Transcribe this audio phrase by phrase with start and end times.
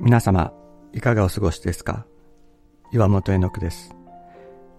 [0.00, 0.52] 皆様、
[0.92, 2.04] いかがお過ごしですか？
[2.92, 3.94] 岩本絵の句です。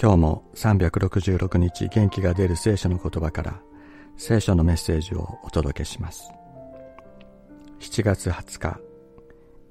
[0.00, 3.60] 今日も366日元気が出る聖書の言葉から
[4.16, 6.30] 聖書のメッセージをお届けします。
[7.80, 8.80] 7月20日、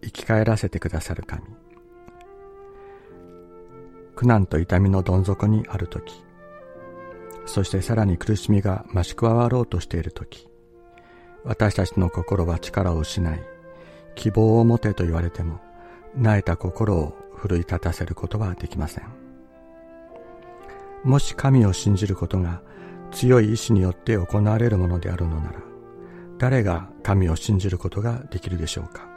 [0.02, 1.44] 生き返らせてくださる神。
[4.16, 6.24] 苦難と痛みのどん底にある時、
[7.46, 10.50] そしてさらに苦しみが増し加わろうとしている時、
[11.44, 13.40] 私たちの心は力を失い、
[14.18, 15.62] 希望を持てと言われても、
[16.16, 19.06] 泣いた心を奮い立たせることはできません。
[21.04, 22.62] もし神を信じることが
[23.12, 25.62] 強い意志によって行われるものであるのなら、
[26.40, 29.08] 誰が神を信じることができるでしょうか。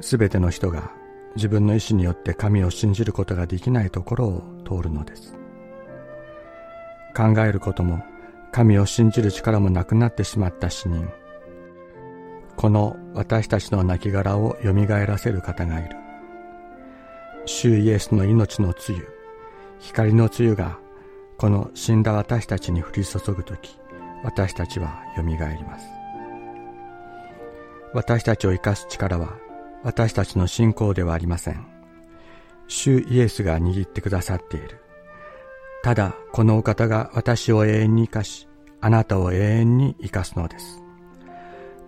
[0.00, 0.92] すべての人が
[1.36, 5.36] 自分の意志によって神を信じることができないところを通るのです。
[7.16, 8.04] 考えることも
[8.52, 11.08] 神を信じる力もなくなってしまった死人。
[12.64, 15.94] この私たちの亡骸を蘇らせる方がいる。
[17.44, 19.06] 主イエスの命のつゆ、
[19.80, 20.78] 光のつゆが
[21.36, 23.78] この死んだ私たちに降り注ぐとき、
[24.22, 25.86] 私たちは蘇ります。
[27.92, 29.36] 私たちを生かす力は
[29.82, 31.66] 私たちの信仰ではありません。
[32.66, 34.80] 主イエスが握ってくださっている。
[35.82, 38.48] ただ、このお方が私を永遠に生かし、
[38.80, 40.83] あなたを永遠に生かすのです。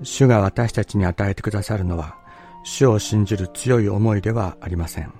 [0.02, 2.16] 主が私たちに与えてくださるのは、
[2.64, 5.12] 主を信じる強い思いではありません。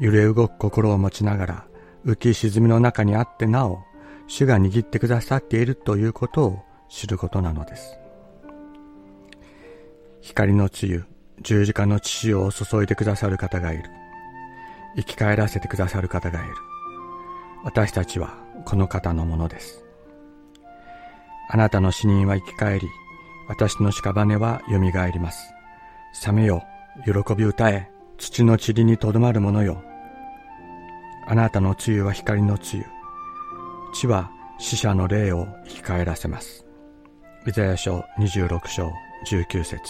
[0.00, 1.66] 揺れ動く心を持ちながら、
[2.04, 3.82] 浮き沈みの中にあってなお、
[4.26, 7.98] 主が握ってくださっているということを知ることなのです。
[10.20, 11.04] 光の露、
[11.42, 13.84] 十字架の血を注いでくださる方がいる。
[14.96, 16.54] 生き返らせてくださる方がいる。
[17.64, 19.84] 私たちはこの方のものです。
[21.48, 22.88] あなたの死人は生き返り、
[23.48, 25.52] 私の屍は蘇ります。
[26.14, 26.62] 覚めよ、
[27.04, 29.82] 喜び歌え、土の塵にとどまるものよ。
[31.26, 32.84] あなたの露は光の露。
[33.92, 36.66] 地は死者の霊を生き返らせます。
[37.46, 38.90] イザヤ書26章
[39.26, 39.80] 19節